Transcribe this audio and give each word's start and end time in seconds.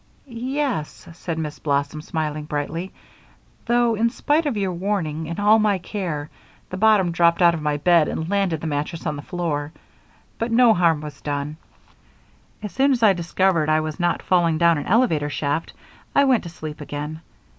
"Ye 0.25 0.57
es," 0.61 1.07
said 1.13 1.37
Miss 1.37 1.59
Blossom, 1.59 2.01
smiling 2.01 2.45
brightly, 2.45 2.91
"though 3.67 3.93
in 3.93 4.09
spite 4.09 4.47
of 4.47 4.57
your 4.57 4.73
warning 4.73 5.29
and 5.29 5.39
all 5.39 5.59
my 5.59 5.77
care, 5.77 6.31
the 6.71 6.75
bottom 6.77 7.11
dropped 7.11 7.39
out 7.39 7.53
of 7.53 7.61
my 7.61 7.77
bed 7.77 8.07
and 8.07 8.27
landed 8.27 8.61
the 8.61 8.65
mattress 8.65 9.05
on 9.05 9.15
the 9.15 9.21
floor. 9.21 9.71
But 10.39 10.51
no 10.51 10.73
harm 10.73 11.01
was 11.01 11.21
done. 11.21 11.57
As 12.63 12.71
soon 12.71 12.91
as 12.93 13.03
I 13.03 13.13
discovered 13.13 13.67
that 13.69 13.73
I 13.75 13.79
was 13.81 13.99
not 13.99 14.23
falling 14.23 14.57
down 14.57 14.79
an 14.79 14.87
elevator 14.87 15.29
shaft, 15.29 15.71
I 16.15 16.23
went 16.23 16.41
to 16.45 16.49
sleep 16.49 16.81
again. 16.81 17.21